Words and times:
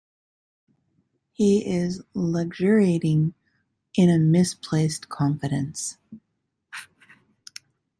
He 1.31 1.63
is 1.63 2.01
luxuriating 2.15 3.35
in 3.93 4.09
a 4.09 4.17
misplaced 4.17 5.09
confidence. 5.09 5.97